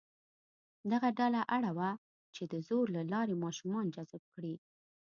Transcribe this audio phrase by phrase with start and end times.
[0.91, 1.91] دغه ډله اړ وه
[2.35, 4.55] چې د زور له لارې ماشومان جذب کړي.